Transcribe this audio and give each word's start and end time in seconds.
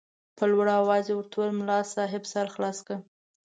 په 0.37 0.43
لوړ 0.51 0.67
اواز 0.79 1.05
یې 1.09 1.13
ورته 1.15 1.35
وویل 1.37 1.51
ملا 1.59 1.79
صاحب 1.95 2.23
سر 2.31 2.45
خلاص 2.55 2.77
که. 2.87 2.95